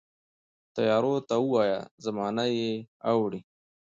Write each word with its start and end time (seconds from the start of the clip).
تیارو 0.75 1.15
ته 1.27 1.35
وایه، 1.49 1.79
زمانه 2.05 2.45
یې 2.57 2.71
اورې 3.11 3.39